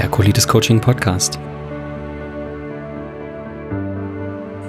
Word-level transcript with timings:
der 0.00 0.08
Colitis 0.08 0.48
Coaching 0.48 0.80
Podcast. 0.80 1.38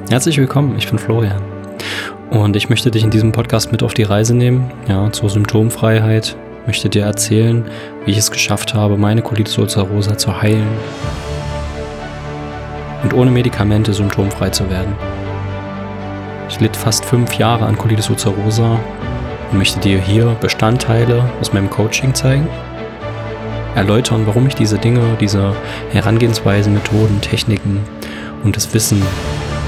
Herzlich 0.10 0.38
willkommen, 0.38 0.78
ich 0.78 0.90
bin 0.90 1.00
Florian 1.00 1.42
und 2.32 2.58
ich 2.58 2.70
möchte 2.70 2.92
dich 2.92 3.06
in 3.06 3.12
diesem 3.12 3.32
Podcast 3.32 3.72
mit 3.72 3.82
auf 3.82 3.94
die 3.94 4.04
Reise 4.04 4.36
nehmen, 4.36 4.70
ja, 4.90 5.10
zur 5.14 5.30
Symptomfreiheit, 5.30 6.36
möchte 6.66 6.90
dir 6.90 7.04
erzählen, 7.04 7.64
wie 8.04 8.12
ich 8.12 8.18
es 8.18 8.30
geschafft 8.30 8.74
habe, 8.74 8.98
meine 8.98 9.22
Colitis 9.22 9.58
ulcerosa 9.58 10.18
zu 10.18 10.42
heilen 10.42 10.68
und 13.04 13.14
ohne 13.14 13.32
Medikamente 13.32 13.94
symptomfrei 13.94 14.50
zu 14.50 14.70
werden. 14.70 14.94
Ich 16.50 16.60
litt 16.60 16.76
fast 16.76 17.06
fünf 17.06 17.36
Jahre 17.36 17.68
an 17.68 17.78
Colitis 17.78 18.10
ulcerosa 18.10 18.78
und 19.50 19.58
möchte 19.58 19.80
dir 19.80 19.98
hier 19.98 20.36
Bestandteile 20.42 21.24
aus 21.40 21.54
meinem 21.54 21.70
Coaching 21.70 22.14
zeigen 22.14 22.50
erläutern, 23.76 24.24
warum 24.26 24.48
ich 24.48 24.56
diese 24.56 24.78
Dinge, 24.78 25.02
diese 25.20 25.54
Herangehensweisen, 25.92 26.74
Methoden, 26.74 27.22
Techniken 27.22 27.80
und 28.44 28.56
das 28.56 28.74
Wissen 28.74 29.02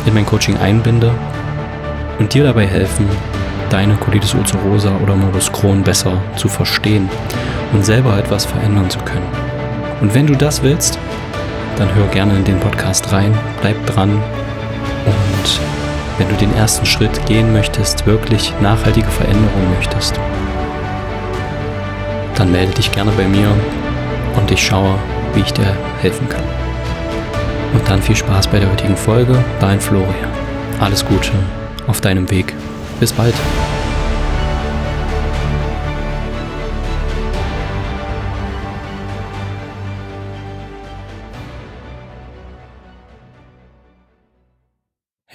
in 0.06 0.14
mein 0.14 0.26
Coaching 0.26 0.58
einbinde 0.58 1.12
und 2.20 2.34
dir 2.34 2.44
dabei 2.44 2.66
helfen, 2.66 3.08
deine 3.70 3.96
Colitis 3.96 4.34
ulcerosa 4.34 4.92
oder 5.02 5.16
Morbus 5.16 5.52
Crohn 5.52 5.84
besser 5.84 6.22
zu 6.36 6.48
verstehen 6.48 7.10
und 7.72 7.86
selber 7.86 8.18
etwas 8.18 8.46
verändern 8.46 8.90
zu 8.90 9.00
können. 9.00 9.28
Und 10.02 10.14
wenn 10.14 10.28
du 10.28 10.36
das 10.36 10.62
willst, 10.62 11.00
dann 11.78 11.94
hör 11.96 12.08
gerne 12.08 12.36
in 12.36 12.44
den 12.44 12.60
Podcast 12.60 13.12
rein, 13.12 13.36
bleib 13.62 13.86
dran 13.88 14.12
und 15.06 15.60
wenn 16.18 16.30
du 16.30 16.36
den 16.36 16.54
ersten 16.56 16.86
Schritt 16.86 17.26
gehen 17.26 17.52
möchtest, 17.52 18.06
wirklich 18.06 18.54
nachhaltige 18.62 19.08
Veränderungen 19.08 19.74
möchtest, 19.76 20.20
dann 22.36 22.52
melde 22.52 22.74
dich 22.74 22.92
gerne 22.92 23.12
bei 23.18 23.28
mir 23.28 23.48
und 24.36 24.52
ich 24.52 24.62
schaue, 24.62 24.98
wie 25.34 25.42
ich 25.42 25.54
dir 25.54 25.76
helfen 26.02 26.28
kann. 26.30 26.44
Und 27.74 27.88
dann 27.90 28.02
viel 28.02 28.16
Spaß 28.16 28.48
bei 28.48 28.60
der 28.60 28.72
heutigen 28.72 28.96
Folge. 28.96 29.44
Dein 29.60 29.80
Florian. 29.80 30.32
Alles 30.80 31.06
Gute 31.06 31.32
auf 31.88 32.02
deinem 32.02 32.30
Weg. 32.30 32.54
Bis 33.00 33.12
bald. 33.12 33.36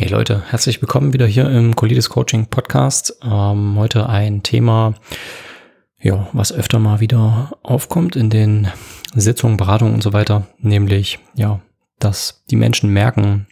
Hey 0.01 0.07
Leute, 0.07 0.45
herzlich 0.49 0.81
willkommen 0.81 1.13
wieder 1.13 1.27
hier 1.27 1.51
im 1.51 1.75
Colitis 1.75 2.09
Coaching 2.09 2.47
Podcast. 2.47 3.19
Ähm, 3.23 3.75
heute 3.77 4.09
ein 4.09 4.45
Thema, 4.45 4.95
ja, 6.01 6.29
was 6.33 6.53
öfter 6.53 6.79
mal 6.79 7.01
wieder 7.01 7.59
aufkommt 7.63 8.17
in 8.17 8.31
den 8.31 8.69
Sitzungen, 9.15 9.57
Beratungen 9.57 9.95
und 9.95 10.03
so 10.03 10.13
weiter, 10.13 10.47
nämlich, 10.59 11.19
ja, 11.35 11.61
dass 11.99 12.45
die 12.51 12.57
Menschen 12.57 12.93
merken, 12.93 13.47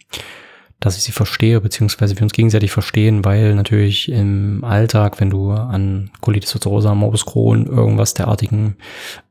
dass 0.79 0.95
ich 0.95 1.03
sie 1.03 1.11
verstehe, 1.11 1.59
beziehungsweise 1.59 2.15
wir 2.15 2.23
uns 2.23 2.33
gegenseitig 2.33 2.71
verstehen, 2.71 3.25
weil 3.25 3.55
natürlich 3.55 4.09
im 4.09 4.63
Alltag, 4.63 5.19
wenn 5.19 5.29
du 5.29 5.51
an 5.51 6.11
Colitis 6.21 6.53
ulcerosa, 6.53 6.93
Morbus 6.93 7.25
Crohn, 7.25 7.65
irgendwas 7.65 8.13
derartigen 8.13 8.77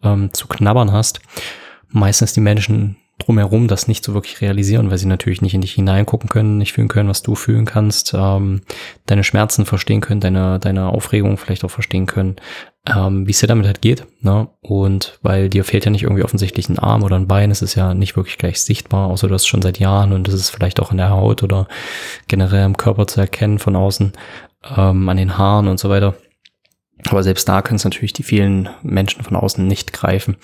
ähm, 0.02 0.34
zu 0.34 0.48
knabbern 0.48 0.92
hast, 0.92 1.20
meistens 1.88 2.32
die 2.32 2.40
Menschen 2.40 2.96
drumherum 3.18 3.66
das 3.66 3.88
nicht 3.88 4.04
so 4.04 4.12
wirklich 4.12 4.42
realisieren, 4.42 4.90
weil 4.90 4.98
sie 4.98 5.06
natürlich 5.06 5.40
nicht 5.40 5.54
in 5.54 5.62
dich 5.62 5.72
hineingucken 5.72 6.28
können, 6.28 6.58
nicht 6.58 6.74
fühlen 6.74 6.88
können, 6.88 7.08
was 7.08 7.22
du 7.22 7.34
fühlen 7.34 7.64
kannst, 7.64 8.12
ähm, 8.14 8.60
deine 9.06 9.24
Schmerzen 9.24 9.64
verstehen 9.64 10.02
können, 10.02 10.20
deine, 10.20 10.58
deine 10.58 10.90
Aufregung 10.90 11.38
vielleicht 11.38 11.64
auch 11.64 11.70
verstehen 11.70 12.04
können, 12.04 12.36
ähm, 12.86 13.26
wie 13.26 13.30
es 13.30 13.40
dir 13.40 13.46
damit 13.46 13.66
halt 13.66 13.80
geht. 13.80 14.06
Ne? 14.20 14.48
Und 14.60 15.18
weil 15.22 15.48
dir 15.48 15.64
fehlt 15.64 15.86
ja 15.86 15.90
nicht 15.90 16.02
irgendwie 16.02 16.24
offensichtlich 16.24 16.68
ein 16.68 16.78
Arm 16.78 17.02
oder 17.04 17.16
ein 17.16 17.26
Bein, 17.26 17.50
es 17.50 17.62
ist 17.62 17.74
ja 17.74 17.94
nicht 17.94 18.16
wirklich 18.16 18.36
gleich 18.36 18.60
sichtbar, 18.60 19.08
außer 19.08 19.28
du 19.28 19.34
hast 19.34 19.46
schon 19.46 19.62
seit 19.62 19.78
Jahren 19.78 20.12
und 20.12 20.28
es 20.28 20.34
ist 20.34 20.50
vielleicht 20.50 20.78
auch 20.78 20.90
in 20.90 20.98
der 20.98 21.10
Haut 21.10 21.42
oder 21.42 21.68
generell 22.28 22.66
im 22.66 22.76
Körper 22.76 23.06
zu 23.06 23.20
erkennen 23.20 23.58
von 23.58 23.76
außen, 23.76 24.12
ähm, 24.76 25.08
an 25.08 25.16
den 25.16 25.38
Haaren 25.38 25.68
und 25.68 25.80
so 25.80 25.88
weiter. 25.88 26.16
Aber 27.08 27.22
selbst 27.22 27.48
da 27.48 27.62
können 27.62 27.76
es 27.76 27.84
natürlich 27.84 28.12
die 28.12 28.22
vielen 28.22 28.68
Menschen 28.82 29.22
von 29.22 29.36
außen 29.36 29.66
nicht 29.66 29.94
greifen. 29.94 30.36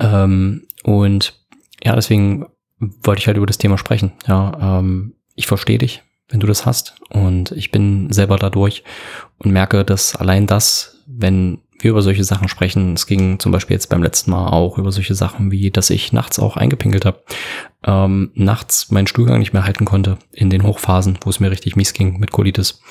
Ähm, 0.00 0.66
und 0.84 1.37
ja, 1.82 1.94
deswegen 1.94 2.46
wollte 2.78 3.20
ich 3.20 3.26
halt 3.26 3.36
über 3.36 3.46
das 3.46 3.58
Thema 3.58 3.78
sprechen. 3.78 4.12
Ja, 4.26 4.78
ähm, 4.78 5.14
ich 5.34 5.46
verstehe 5.46 5.78
dich, 5.78 6.02
wenn 6.28 6.40
du 6.40 6.46
das 6.46 6.66
hast. 6.66 6.96
Und 7.10 7.52
ich 7.52 7.70
bin 7.70 8.12
selber 8.12 8.36
dadurch 8.36 8.84
und 9.38 9.52
merke, 9.52 9.84
dass 9.84 10.16
allein 10.16 10.46
das, 10.46 11.02
wenn 11.06 11.62
wir 11.80 11.92
über 11.92 12.02
solche 12.02 12.24
Sachen 12.24 12.48
sprechen, 12.48 12.94
es 12.94 13.06
ging 13.06 13.38
zum 13.38 13.52
Beispiel 13.52 13.74
jetzt 13.74 13.88
beim 13.88 14.02
letzten 14.02 14.32
Mal 14.32 14.48
auch 14.48 14.78
über 14.78 14.90
solche 14.90 15.14
Sachen 15.14 15.50
wie, 15.50 15.70
dass 15.70 15.90
ich 15.90 16.12
nachts 16.12 16.38
auch 16.38 16.56
eingepinkelt 16.56 17.04
habe, 17.04 17.22
ähm, 17.84 18.32
nachts 18.34 18.90
meinen 18.90 19.06
Stuhlgang 19.06 19.38
nicht 19.38 19.52
mehr 19.52 19.64
halten 19.64 19.84
konnte 19.84 20.18
in 20.32 20.50
den 20.50 20.64
Hochphasen, 20.64 21.18
wo 21.22 21.30
es 21.30 21.40
mir 21.40 21.50
richtig 21.50 21.76
mies 21.76 21.92
ging 21.92 22.18
mit 22.18 22.32
Colitis. 22.32 22.82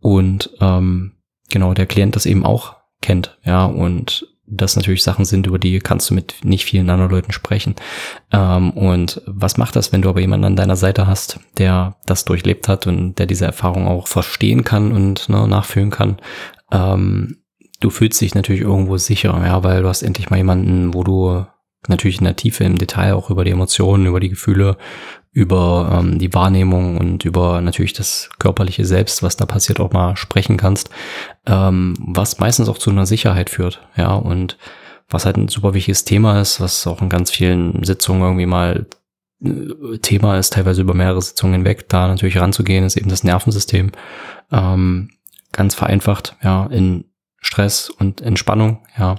Und 0.00 0.50
ähm, 0.60 1.12
genau, 1.48 1.72
der 1.72 1.86
Klient 1.86 2.14
das 2.14 2.26
eben 2.26 2.44
auch 2.44 2.76
kennt, 3.00 3.38
ja, 3.44 3.64
und 3.64 4.35
das 4.46 4.76
natürlich 4.76 5.02
Sachen 5.02 5.24
sind, 5.24 5.46
über 5.46 5.58
die 5.58 5.78
kannst 5.80 6.10
du 6.10 6.14
mit 6.14 6.36
nicht 6.44 6.64
vielen 6.64 6.88
anderen 6.88 7.10
Leuten 7.10 7.32
sprechen. 7.32 7.74
Ähm, 8.32 8.70
und 8.72 9.22
was 9.26 9.56
macht 9.56 9.76
das, 9.76 9.92
wenn 9.92 10.02
du 10.02 10.08
aber 10.08 10.20
jemanden 10.20 10.46
an 10.46 10.56
deiner 10.56 10.76
Seite 10.76 11.06
hast, 11.06 11.40
der 11.58 11.96
das 12.06 12.24
durchlebt 12.24 12.68
hat 12.68 12.86
und 12.86 13.16
der 13.18 13.26
diese 13.26 13.46
Erfahrung 13.46 13.88
auch 13.88 14.06
verstehen 14.06 14.64
kann 14.64 14.92
und 14.92 15.28
ne, 15.28 15.48
nachfühlen 15.48 15.90
kann? 15.90 16.18
Ähm, 16.70 17.38
du 17.80 17.90
fühlst 17.90 18.20
dich 18.20 18.34
natürlich 18.34 18.62
irgendwo 18.62 18.96
sicher, 18.96 19.40
ja, 19.44 19.62
weil 19.64 19.82
du 19.82 19.88
hast 19.88 20.02
endlich 20.02 20.30
mal 20.30 20.36
jemanden, 20.36 20.94
wo 20.94 21.02
du 21.02 21.46
natürlich 21.88 22.18
in 22.18 22.24
der 22.24 22.36
Tiefe 22.36 22.64
im 22.64 22.78
Detail 22.78 23.14
auch 23.14 23.30
über 23.30 23.44
die 23.44 23.50
Emotionen, 23.52 24.06
über 24.06 24.20
die 24.20 24.30
Gefühle, 24.30 24.76
über 25.36 25.90
ähm, 25.92 26.18
die 26.18 26.32
Wahrnehmung 26.32 26.96
und 26.96 27.26
über 27.26 27.60
natürlich 27.60 27.92
das 27.92 28.30
körperliche 28.38 28.86
Selbst, 28.86 29.22
was 29.22 29.36
da 29.36 29.44
passiert, 29.44 29.80
auch 29.80 29.92
mal 29.92 30.16
sprechen 30.16 30.56
kannst, 30.56 30.88
ähm, 31.44 31.92
was 31.98 32.38
meistens 32.38 32.70
auch 32.70 32.78
zu 32.78 32.88
einer 32.88 33.04
Sicherheit 33.04 33.50
führt, 33.50 33.86
ja, 33.98 34.14
und 34.14 34.56
was 35.10 35.26
halt 35.26 35.36
ein 35.36 35.48
super 35.48 35.74
wichtiges 35.74 36.04
Thema 36.04 36.40
ist, 36.40 36.58
was 36.62 36.86
auch 36.86 37.02
in 37.02 37.10
ganz 37.10 37.30
vielen 37.30 37.84
Sitzungen 37.84 38.22
irgendwie 38.22 38.46
mal 38.46 38.86
äh, 39.44 39.98
Thema 39.98 40.38
ist, 40.38 40.54
teilweise 40.54 40.80
über 40.80 40.94
mehrere 40.94 41.20
Sitzungen 41.20 41.56
hinweg, 41.56 41.86
da 41.90 42.08
natürlich 42.08 42.40
ranzugehen, 42.40 42.86
ist 42.86 42.96
eben 42.96 43.10
das 43.10 43.22
Nervensystem. 43.22 43.92
Ähm, 44.50 45.10
ganz 45.52 45.74
vereinfacht, 45.74 46.34
ja, 46.42 46.64
in 46.68 47.04
Stress 47.42 47.90
und 47.90 48.22
Entspannung, 48.22 48.86
ja. 48.98 49.16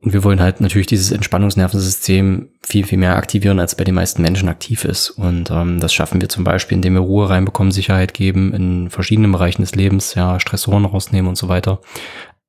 Und 0.00 0.12
wir 0.12 0.22
wollen 0.22 0.40
halt 0.40 0.60
natürlich 0.60 0.86
dieses 0.86 1.10
Entspannungsnervensystem 1.10 2.50
viel, 2.62 2.86
viel 2.86 2.98
mehr 2.98 3.16
aktivieren, 3.16 3.58
als 3.58 3.74
bei 3.74 3.82
den 3.82 3.96
meisten 3.96 4.22
Menschen 4.22 4.48
aktiv 4.48 4.84
ist. 4.84 5.10
Und 5.10 5.50
ähm, 5.50 5.80
das 5.80 5.92
schaffen 5.92 6.20
wir 6.20 6.28
zum 6.28 6.44
Beispiel, 6.44 6.76
indem 6.76 6.94
wir 6.94 7.00
Ruhe 7.00 7.28
reinbekommen, 7.28 7.72
Sicherheit 7.72 8.14
geben 8.14 8.54
in 8.54 8.90
verschiedenen 8.90 9.32
Bereichen 9.32 9.62
des 9.62 9.74
Lebens, 9.74 10.14
ja, 10.14 10.38
Stressoren 10.38 10.84
rausnehmen 10.84 11.28
und 11.28 11.36
so 11.36 11.48
weiter, 11.48 11.80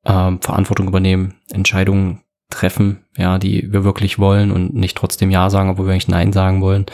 ähm, 0.06 0.40
Verantwortung 0.42 0.88
übernehmen, 0.88 1.36
Entscheidungen 1.52 2.22
treffen, 2.52 3.06
ja, 3.18 3.40
die 3.40 3.72
wir 3.72 3.84
wirklich 3.84 4.20
wollen 4.20 4.52
und 4.52 4.76
nicht 4.76 4.98
trotzdem 4.98 5.32
Ja 5.32 5.50
sagen, 5.50 5.70
obwohl 5.70 5.88
wir 5.88 5.94
eigentlich 5.94 6.08
Nein 6.08 6.34
sagen 6.34 6.62
wollen. 6.62 6.86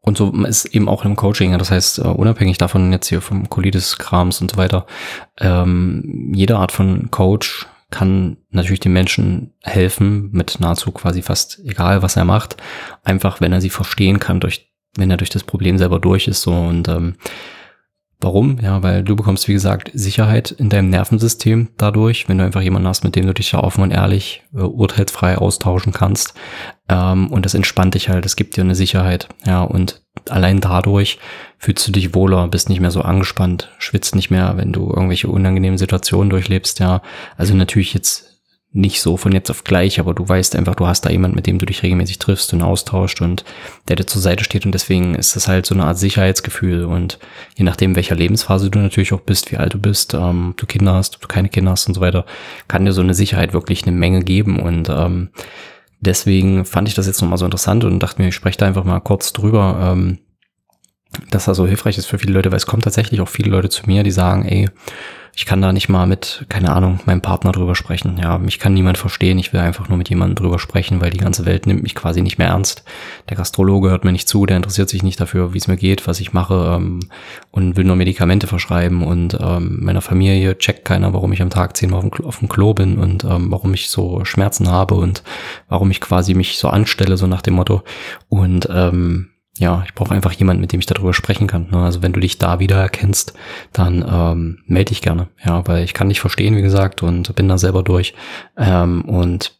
Und 0.00 0.18
so 0.18 0.30
ist 0.44 0.66
eben 0.66 0.88
auch 0.88 1.06
im 1.06 1.16
Coaching, 1.16 1.56
das 1.56 1.70
heißt, 1.70 2.00
uh, 2.00 2.10
unabhängig 2.10 2.58
davon 2.58 2.92
jetzt 2.92 3.08
hier 3.08 3.22
vom 3.22 3.48
Colitis-Krams 3.48 4.42
und 4.42 4.50
so 4.50 4.58
weiter, 4.58 4.86
ähm, 5.40 6.30
jede 6.34 6.58
Art 6.58 6.72
von 6.72 7.10
Coach 7.10 7.66
kann 7.94 8.38
natürlich 8.50 8.80
den 8.80 8.92
Menschen 8.92 9.52
helfen, 9.62 10.30
mit 10.32 10.58
nahezu 10.58 10.90
quasi 10.90 11.22
fast 11.22 11.60
egal, 11.64 12.02
was 12.02 12.16
er 12.16 12.24
macht, 12.24 12.56
einfach 13.04 13.40
wenn 13.40 13.52
er 13.52 13.60
sie 13.60 13.70
verstehen 13.70 14.18
kann, 14.18 14.40
durch, 14.40 14.68
wenn 14.96 15.12
er 15.12 15.16
durch 15.16 15.30
das 15.30 15.44
Problem 15.44 15.78
selber 15.78 16.00
durch 16.00 16.26
ist. 16.26 16.42
So 16.42 16.52
und 16.52 16.88
ähm, 16.88 17.14
Warum? 18.24 18.58
Ja, 18.62 18.82
weil 18.82 19.02
du 19.02 19.16
bekommst, 19.16 19.48
wie 19.48 19.52
gesagt, 19.52 19.90
Sicherheit 19.92 20.50
in 20.50 20.70
deinem 20.70 20.88
Nervensystem 20.88 21.68
dadurch, 21.76 22.26
wenn 22.26 22.38
du 22.38 22.44
einfach 22.44 22.62
jemanden 22.62 22.88
hast, 22.88 23.04
mit 23.04 23.16
dem 23.16 23.26
du 23.26 23.34
dich 23.34 23.52
ja 23.52 23.62
offen 23.62 23.82
und 23.82 23.90
ehrlich, 23.90 24.42
äh, 24.54 24.60
urteilsfrei 24.60 25.36
austauschen 25.36 25.92
kannst. 25.92 26.32
Ähm, 26.88 27.30
und 27.30 27.44
das 27.44 27.52
entspannt 27.52 27.94
dich 27.94 28.08
halt, 28.08 28.24
es 28.24 28.36
gibt 28.36 28.56
dir 28.56 28.62
eine 28.62 28.74
Sicherheit. 28.74 29.28
Ja, 29.44 29.60
und 29.60 30.00
allein 30.30 30.60
dadurch 30.60 31.18
fühlst 31.58 31.86
du 31.86 31.92
dich 31.92 32.14
wohler, 32.14 32.48
bist 32.48 32.70
nicht 32.70 32.80
mehr 32.80 32.90
so 32.90 33.02
angespannt, 33.02 33.70
schwitzt 33.76 34.14
nicht 34.14 34.30
mehr, 34.30 34.56
wenn 34.56 34.72
du 34.72 34.88
irgendwelche 34.88 35.28
unangenehmen 35.28 35.76
Situationen 35.76 36.30
durchlebst. 36.30 36.80
Ja, 36.80 37.02
also 37.36 37.52
natürlich 37.52 37.92
jetzt 37.92 38.33
nicht 38.76 39.00
so 39.00 39.16
von 39.16 39.30
jetzt 39.30 39.50
auf 39.50 39.62
gleich, 39.62 40.00
aber 40.00 40.14
du 40.14 40.28
weißt 40.28 40.56
einfach, 40.56 40.74
du 40.74 40.86
hast 40.86 41.02
da 41.02 41.10
jemand, 41.10 41.36
mit 41.36 41.46
dem 41.46 41.60
du 41.60 41.64
dich 41.64 41.84
regelmäßig 41.84 42.18
triffst 42.18 42.52
und 42.52 42.62
austauscht 42.62 43.22
und 43.22 43.44
der 43.86 43.94
dir 43.94 44.04
zur 44.04 44.20
Seite 44.20 44.42
steht 44.42 44.66
und 44.66 44.72
deswegen 44.72 45.14
ist 45.14 45.36
das 45.36 45.46
halt 45.46 45.64
so 45.64 45.76
eine 45.76 45.84
Art 45.84 45.96
Sicherheitsgefühl 45.96 46.84
und 46.84 47.20
je 47.56 47.64
nachdem, 47.64 47.94
welcher 47.94 48.16
Lebensphase 48.16 48.70
du 48.70 48.80
natürlich 48.80 49.12
auch 49.12 49.20
bist, 49.20 49.52
wie 49.52 49.58
alt 49.58 49.74
du 49.74 49.78
bist, 49.78 50.14
ähm, 50.14 50.50
ob 50.50 50.56
du 50.56 50.66
Kinder 50.66 50.92
hast, 50.92 51.14
ob 51.14 51.22
du 51.22 51.28
keine 51.28 51.48
Kinder 51.48 51.70
hast 51.70 51.86
und 51.86 51.94
so 51.94 52.00
weiter, 52.00 52.26
kann 52.66 52.84
dir 52.84 52.92
so 52.92 53.00
eine 53.00 53.14
Sicherheit 53.14 53.52
wirklich 53.52 53.86
eine 53.86 53.96
Menge 53.96 54.24
geben 54.24 54.58
und 54.58 54.88
ähm, 54.88 55.28
deswegen 56.00 56.64
fand 56.64 56.88
ich 56.88 56.94
das 56.94 57.06
jetzt 57.06 57.22
nochmal 57.22 57.38
so 57.38 57.44
interessant 57.44 57.84
und 57.84 58.00
dachte 58.00 58.20
mir, 58.20 58.28
ich 58.28 58.34
spreche 58.34 58.58
da 58.58 58.66
einfach 58.66 58.84
mal 58.84 58.98
kurz 58.98 59.32
drüber, 59.32 59.92
ähm, 59.92 60.18
dass 61.30 61.44
das 61.44 61.56
so 61.56 61.64
hilfreich 61.64 61.96
ist 61.96 62.06
für 62.06 62.18
viele 62.18 62.32
Leute, 62.32 62.50
weil 62.50 62.56
es 62.56 62.66
kommen 62.66 62.82
tatsächlich 62.82 63.20
auch 63.20 63.28
viele 63.28 63.50
Leute 63.50 63.68
zu 63.68 63.86
mir, 63.86 64.02
die 64.02 64.10
sagen, 64.10 64.44
ey, 64.44 64.68
ich 65.36 65.46
kann 65.46 65.60
da 65.60 65.72
nicht 65.72 65.88
mal 65.88 66.06
mit, 66.06 66.46
keine 66.48 66.72
Ahnung, 66.72 67.00
meinem 67.06 67.20
Partner 67.20 67.50
drüber 67.50 67.74
sprechen. 67.74 68.18
Ja, 68.22 68.38
mich 68.38 68.60
kann 68.60 68.72
niemand 68.72 68.98
verstehen. 68.98 69.38
Ich 69.38 69.52
will 69.52 69.60
einfach 69.60 69.88
nur 69.88 69.98
mit 69.98 70.08
jemandem 70.08 70.36
drüber 70.36 70.60
sprechen, 70.60 71.00
weil 71.00 71.10
die 71.10 71.18
ganze 71.18 71.44
Welt 71.44 71.66
nimmt 71.66 71.82
mich 71.82 71.96
quasi 71.96 72.22
nicht 72.22 72.38
mehr 72.38 72.48
ernst. 72.48 72.84
Der 73.28 73.36
Gastrologe 73.36 73.90
hört 73.90 74.04
mir 74.04 74.12
nicht 74.12 74.28
zu, 74.28 74.46
der 74.46 74.56
interessiert 74.56 74.88
sich 74.88 75.02
nicht 75.02 75.20
dafür, 75.20 75.52
wie 75.52 75.58
es 75.58 75.66
mir 75.66 75.76
geht, 75.76 76.06
was 76.06 76.20
ich 76.20 76.32
mache 76.32 76.76
ähm, 76.76 77.00
und 77.50 77.76
will 77.76 77.84
nur 77.84 77.96
Medikamente 77.96 78.46
verschreiben. 78.46 79.02
Und 79.02 79.36
ähm, 79.40 79.78
meiner 79.82 80.02
Familie 80.02 80.56
checkt 80.56 80.84
keiner, 80.84 81.12
warum 81.12 81.32
ich 81.32 81.42
am 81.42 81.50
Tag 81.50 81.76
zehnmal 81.76 82.00
auf 82.00 82.20
auf 82.24 82.38
dem 82.38 82.48
Klo 82.48 82.74
bin 82.74 82.98
und 82.98 83.24
ähm, 83.24 83.50
warum 83.50 83.74
ich 83.74 83.90
so 83.90 84.24
Schmerzen 84.24 84.70
habe 84.70 84.94
und 84.94 85.22
warum 85.68 85.90
ich 85.90 86.00
quasi 86.00 86.34
mich 86.34 86.58
so 86.58 86.68
anstelle, 86.68 87.16
so 87.16 87.26
nach 87.26 87.42
dem 87.42 87.54
Motto. 87.54 87.82
Und 88.28 88.68
ähm, 88.70 89.30
ja, 89.56 89.82
ich 89.86 89.94
brauche 89.94 90.12
einfach 90.12 90.32
jemanden, 90.32 90.60
mit 90.60 90.72
dem 90.72 90.80
ich 90.80 90.86
darüber 90.86 91.14
sprechen 91.14 91.46
kann. 91.46 91.68
Ne? 91.70 91.78
Also 91.78 92.02
wenn 92.02 92.12
du 92.12 92.20
dich 92.20 92.38
da 92.38 92.58
wieder 92.58 92.76
erkennst, 92.76 93.34
dann 93.72 94.04
ähm, 94.08 94.58
melde 94.66 94.88
dich 94.88 95.00
gerne. 95.00 95.28
Ja, 95.44 95.66
weil 95.68 95.84
ich 95.84 95.94
kann 95.94 96.08
dich 96.08 96.20
verstehen, 96.20 96.56
wie 96.56 96.62
gesagt, 96.62 97.02
und 97.02 97.34
bin 97.36 97.48
da 97.48 97.56
selber 97.56 97.84
durch. 97.84 98.14
Ähm, 98.56 99.02
und 99.02 99.56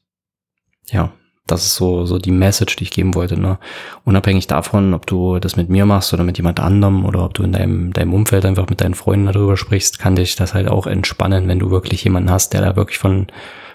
ja, 0.90 1.12
das 1.46 1.64
ist 1.64 1.76
so, 1.76 2.06
so 2.06 2.18
die 2.18 2.32
Message, 2.32 2.76
die 2.76 2.84
ich 2.84 2.90
geben 2.90 3.14
wollte. 3.14 3.38
Ne? 3.38 3.58
Unabhängig 4.04 4.46
davon, 4.48 4.94
ob 4.94 5.06
du 5.06 5.38
das 5.38 5.56
mit 5.56 5.68
mir 5.68 5.86
machst 5.86 6.12
oder 6.12 6.24
mit 6.24 6.38
jemand 6.38 6.58
anderem 6.58 7.04
oder 7.04 7.24
ob 7.24 7.34
du 7.34 7.42
in 7.42 7.52
deinem, 7.52 7.92
deinem 7.92 8.14
Umfeld 8.14 8.44
einfach 8.46 8.68
mit 8.68 8.80
deinen 8.80 8.94
Freunden 8.94 9.26
darüber 9.26 9.56
sprichst, 9.56 9.98
kann 9.98 10.16
dich 10.16 10.34
das 10.34 10.54
halt 10.54 10.68
auch 10.68 10.86
entspannen, 10.86 11.46
wenn 11.46 11.58
du 11.58 11.70
wirklich 11.70 12.02
jemanden 12.02 12.30
hast, 12.30 12.52
der 12.52 12.62
da 12.62 12.76
wirklich 12.76 12.98
von 12.98 13.26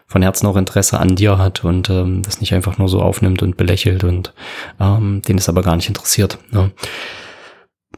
von 0.09 0.23
Herzen 0.23 0.47
auch 0.47 0.57
Interesse 0.57 0.99
an 0.99 1.15
dir 1.15 1.37
hat 1.37 1.63
und 1.63 1.89
ähm, 1.89 2.23
das 2.23 2.41
nicht 2.41 2.53
einfach 2.53 2.79
nur 2.79 2.89
so 2.89 2.99
aufnimmt 2.99 3.43
und 3.43 3.57
belächelt 3.57 4.03
und 4.03 4.33
ähm, 4.79 5.21
den 5.21 5.37
es 5.37 5.47
aber 5.47 5.61
gar 5.61 5.75
nicht 5.75 5.87
interessiert. 5.87 6.39
Ne? 6.49 6.71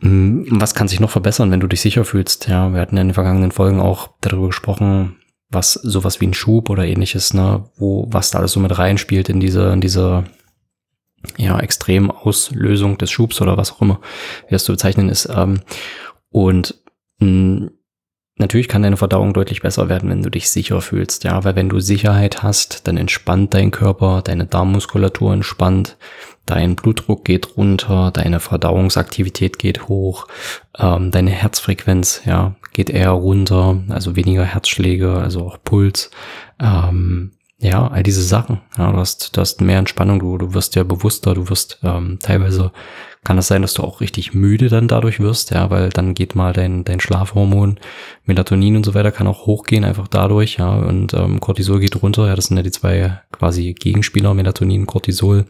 Mm, 0.01 0.43
was 0.59 0.75
kann 0.75 0.89
sich 0.89 0.99
noch 0.99 1.09
verbessern, 1.09 1.51
wenn 1.51 1.61
du 1.61 1.67
dich 1.67 1.79
sicher 1.79 2.03
fühlst? 2.03 2.49
Ja, 2.49 2.73
wir 2.73 2.81
hatten 2.81 2.97
ja 2.97 3.01
in 3.01 3.07
den 3.07 3.13
vergangenen 3.13 3.51
Folgen 3.51 3.79
auch 3.79 4.09
darüber 4.19 4.47
gesprochen, 4.47 5.15
was 5.49 5.73
sowas 5.73 6.19
wie 6.19 6.27
ein 6.27 6.33
Schub 6.33 6.69
oder 6.69 6.85
ähnliches, 6.85 7.33
ne, 7.33 7.63
wo 7.77 8.07
was 8.11 8.29
da 8.29 8.39
alles 8.39 8.51
so 8.51 8.59
mit 8.59 8.77
reinspielt 8.77 9.29
in 9.29 9.39
diese, 9.39 9.71
in 9.71 9.79
diese 9.79 10.25
ja, 11.37 11.57
Extremauslösung 11.59 12.97
des 12.97 13.09
Schubs 13.09 13.39
oder 13.41 13.55
was 13.55 13.71
auch 13.71 13.81
immer, 13.81 14.01
wie 14.47 14.51
das 14.51 14.65
zu 14.65 14.73
bezeichnen 14.73 15.07
ist. 15.07 15.29
Ähm, 15.33 15.61
und 16.29 16.75
mh, 17.19 17.27
mm, 17.27 17.71
Natürlich 18.41 18.67
kann 18.67 18.81
deine 18.81 18.97
Verdauung 18.97 19.33
deutlich 19.33 19.61
besser 19.61 19.87
werden, 19.87 20.09
wenn 20.09 20.23
du 20.23 20.31
dich 20.31 20.49
sicher 20.49 20.81
fühlst, 20.81 21.23
ja, 21.25 21.43
weil 21.43 21.55
wenn 21.55 21.69
du 21.69 21.79
Sicherheit 21.79 22.41
hast, 22.41 22.87
dann 22.87 22.97
entspannt 22.97 23.53
dein 23.53 23.69
Körper, 23.69 24.23
deine 24.23 24.47
Darmmuskulatur 24.47 25.31
entspannt, 25.31 25.95
dein 26.47 26.75
Blutdruck 26.75 27.23
geht 27.23 27.55
runter, 27.55 28.09
deine 28.11 28.39
Verdauungsaktivität 28.39 29.59
geht 29.59 29.87
hoch, 29.87 30.27
ähm, 30.79 31.11
deine 31.11 31.29
Herzfrequenz, 31.29 32.23
ja, 32.25 32.55
geht 32.73 32.89
eher 32.89 33.11
runter, 33.11 33.83
also 33.89 34.15
weniger 34.15 34.43
Herzschläge, 34.43 35.13
also 35.13 35.45
auch 35.45 35.59
Puls, 35.63 36.09
ähm, 36.59 37.33
ja, 37.61 37.87
all 37.87 38.03
diese 38.03 38.23
Sachen. 38.23 38.59
Ja, 38.77 38.91
du 38.91 38.97
hast, 38.97 39.37
du 39.37 39.41
hast 39.41 39.61
mehr 39.61 39.77
Entspannung, 39.77 40.19
du, 40.19 40.37
du 40.37 40.53
wirst 40.53 40.75
ja 40.75 40.83
bewusster, 40.83 41.35
du 41.35 41.47
wirst 41.49 41.79
ähm, 41.83 42.17
teilweise 42.21 42.71
kann 43.23 43.37
es 43.37 43.47
sein, 43.47 43.61
dass 43.61 43.75
du 43.75 43.83
auch 43.83 44.01
richtig 44.01 44.33
müde 44.33 44.67
dann 44.67 44.87
dadurch 44.87 45.19
wirst, 45.19 45.51
ja, 45.51 45.69
weil 45.69 45.89
dann 45.89 46.15
geht 46.15 46.33
mal 46.33 46.53
dein, 46.53 46.83
dein 46.83 46.99
Schlafhormon, 46.99 47.79
Melatonin 48.25 48.77
und 48.77 48.83
so 48.83 48.95
weiter 48.95 49.11
kann 49.11 49.27
auch 49.27 49.45
hochgehen, 49.45 49.83
einfach 49.83 50.07
dadurch, 50.07 50.57
ja, 50.57 50.71
und 50.71 51.13
ähm, 51.13 51.39
Cortisol 51.39 51.79
geht 51.79 52.01
runter, 52.01 52.25
ja, 52.25 52.35
das 52.35 52.45
sind 52.45 52.57
ja 52.57 52.63
die 52.63 52.71
zwei 52.71 53.21
quasi 53.31 53.73
Gegenspieler, 53.73 54.33
Melatonin, 54.33 54.87
Cortisol. 54.87 55.45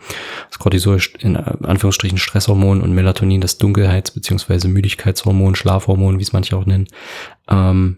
Das 0.50 0.60
Cortisol 0.60 0.98
ist 0.98 1.16
in 1.24 1.38
Anführungsstrichen 1.38 2.18
Stresshormon 2.18 2.81
und 2.81 2.94
Melatonin 2.94 3.40
das 3.40 3.57
Dunkelheits- 3.57 4.14
beziehungsweise 4.14 4.68
Müdigkeitshormon, 4.68 5.56
Schlafhormon, 5.56 6.19
wie 6.19 6.24
es 6.24 6.34
manche 6.34 6.57
auch 6.57 6.66
nennen. 6.66 6.88
Ähm, 7.50 7.98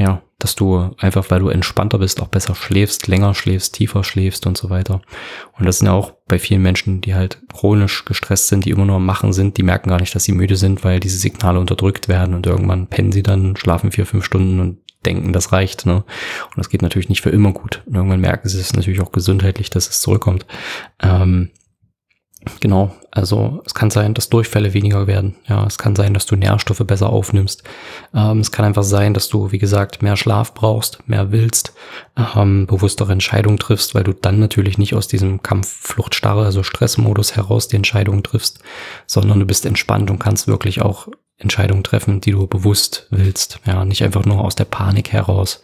ja, 0.00 0.22
dass 0.38 0.56
du 0.56 0.90
einfach, 0.98 1.30
weil 1.30 1.40
du 1.40 1.50
entspannter 1.50 1.98
bist, 1.98 2.22
auch 2.22 2.28
besser 2.28 2.54
schläfst, 2.54 3.06
länger 3.06 3.34
schläfst, 3.34 3.74
tiefer 3.74 4.02
schläfst 4.02 4.46
und 4.46 4.56
so 4.56 4.70
weiter. 4.70 5.02
Und 5.58 5.66
das 5.66 5.78
sind 5.78 5.88
ja 5.88 5.92
auch 5.92 6.14
bei 6.26 6.38
vielen 6.38 6.62
Menschen, 6.62 7.02
die 7.02 7.14
halt 7.14 7.42
chronisch 7.52 8.06
gestresst 8.06 8.48
sind, 8.48 8.64
die 8.64 8.70
immer 8.70 8.86
nur 8.86 8.96
am 8.96 9.04
Machen 9.04 9.34
sind, 9.34 9.58
die 9.58 9.62
merken 9.62 9.90
gar 9.90 10.00
nicht, 10.00 10.14
dass 10.14 10.24
sie 10.24 10.32
müde 10.32 10.56
sind, 10.56 10.84
weil 10.84 11.00
diese 11.00 11.18
Signale 11.18 11.60
unterdrückt 11.60 12.08
werden 12.08 12.34
und 12.34 12.46
irgendwann 12.46 12.86
pennen 12.86 13.12
sie 13.12 13.22
dann, 13.22 13.56
schlafen 13.56 13.92
vier, 13.92 14.06
fünf 14.06 14.24
Stunden 14.24 14.58
und 14.58 14.78
denken, 15.04 15.34
das 15.34 15.52
reicht. 15.52 15.84
Ne? 15.84 15.96
Und 15.96 16.56
das 16.56 16.70
geht 16.70 16.80
natürlich 16.80 17.10
nicht 17.10 17.20
für 17.20 17.30
immer 17.30 17.52
gut. 17.52 17.82
Und 17.84 17.94
irgendwann 17.94 18.20
merken 18.20 18.48
sie 18.48 18.58
es 18.58 18.74
natürlich 18.74 19.02
auch 19.02 19.12
gesundheitlich, 19.12 19.68
dass 19.68 19.88
es 19.88 20.00
zurückkommt. 20.00 20.46
Ähm, 21.02 21.50
Genau, 22.60 22.94
also 23.10 23.60
es 23.66 23.74
kann 23.74 23.90
sein, 23.90 24.14
dass 24.14 24.30
Durchfälle 24.30 24.72
weniger 24.72 25.06
werden. 25.06 25.36
Ja, 25.46 25.66
es 25.66 25.76
kann 25.76 25.94
sein, 25.94 26.14
dass 26.14 26.24
du 26.24 26.36
Nährstoffe 26.36 26.82
besser 26.86 27.10
aufnimmst. 27.10 27.62
Ähm, 28.14 28.40
es 28.40 28.50
kann 28.50 28.64
einfach 28.64 28.82
sein, 28.82 29.12
dass 29.12 29.28
du, 29.28 29.52
wie 29.52 29.58
gesagt, 29.58 30.00
mehr 30.00 30.16
Schlaf 30.16 30.54
brauchst, 30.54 31.06
mehr 31.06 31.32
willst, 31.32 31.74
ähm, 32.16 32.66
bewusstere 32.66 33.12
Entscheidungen 33.12 33.58
triffst, 33.58 33.94
weil 33.94 34.04
du 34.04 34.14
dann 34.14 34.38
natürlich 34.38 34.78
nicht 34.78 34.94
aus 34.94 35.06
diesem 35.06 35.42
Kampf-Flucht-Starre, 35.42 36.46
also 36.46 36.62
Stressmodus 36.62 37.36
heraus 37.36 37.68
die 37.68 37.76
Entscheidungen 37.76 38.22
triffst, 38.22 38.60
sondern 39.06 39.38
du 39.38 39.44
bist 39.44 39.66
entspannt 39.66 40.10
und 40.10 40.18
kannst 40.18 40.48
wirklich 40.48 40.80
auch 40.80 41.08
Entscheidungen 41.36 41.84
treffen, 41.84 42.22
die 42.22 42.32
du 42.32 42.46
bewusst 42.46 43.06
willst. 43.10 43.60
Ja, 43.66 43.84
nicht 43.84 44.02
einfach 44.02 44.24
nur 44.24 44.40
aus 44.42 44.54
der 44.54 44.64
Panik 44.64 45.12
heraus 45.12 45.62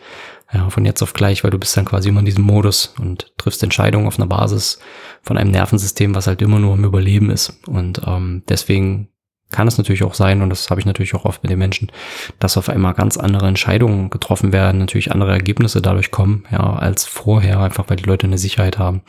ja, 0.53 0.71
von 0.71 0.85
jetzt 0.85 1.03
auf 1.03 1.13
gleich, 1.13 1.43
weil 1.43 1.51
du 1.51 1.59
bist 1.59 1.77
dann 1.77 1.85
quasi 1.85 2.09
immer 2.09 2.21
in 2.21 2.27
diesem 2.27 2.45
Modus 2.45 2.95
und 3.01 3.33
triffst 3.37 3.63
Entscheidungen 3.63 4.07
auf 4.07 4.19
einer 4.19 4.29
Basis 4.29 4.79
von 5.23 5.37
einem 5.37 5.51
Nervensystem, 5.51 6.15
was 6.15 6.27
halt 6.27 6.41
immer 6.43 6.61
nur 6.61 6.75
im 6.75 6.85
Überleben 6.85 7.31
ist. 7.31 7.61
Und 7.67 8.01
ähm, 8.07 8.45
deswegen 8.49 9.09
kann 9.51 9.69
es 9.69 9.79
natürlich 9.79 10.03
auch 10.03 10.15
sein, 10.15 10.43
und 10.43 10.51
das 10.51 10.71
habe 10.71 10.81
ich 10.81 10.87
natürlich 10.87 11.15
auch 11.15 11.25
oft 11.25 11.43
mit 11.43 11.51
den 11.51 11.59
Menschen, 11.59 11.91
dass 12.39 12.57
auf 12.57 12.69
einmal 12.69 12.95
ganz 12.95 13.17
andere 13.17 13.47
Entscheidungen 13.47 14.11
getroffen 14.11 14.53
werden, 14.53 14.79
natürlich 14.79 15.13
andere 15.13 15.33
Ergebnisse 15.33 15.83
dadurch 15.83 16.11
kommen, 16.11 16.45
ja, 16.51 16.75
als 16.75 17.05
vorher, 17.05 17.61
einfach 17.61 17.89
weil 17.89 17.97
die 17.97 18.05
Leute 18.05 18.27
eine 18.27 18.39
Sicherheit 18.39 18.79
haben. 18.79 19.03